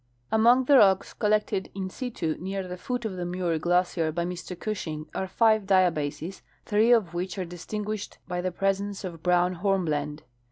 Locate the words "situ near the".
1.91-2.75